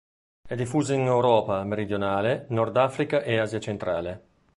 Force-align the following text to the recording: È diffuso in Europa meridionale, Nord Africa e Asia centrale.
È 0.47 0.55
diffuso 0.55 0.93
in 0.93 1.01
Europa 1.05 1.63
meridionale, 1.63 2.47
Nord 2.49 2.75
Africa 2.75 3.21
e 3.21 3.37
Asia 3.37 3.59
centrale. 3.59 4.23